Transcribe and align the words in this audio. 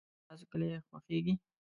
د 0.03 0.03
تاسو 0.27 0.43
کلي 0.51 0.67
خوښیږي؟ 0.87 1.33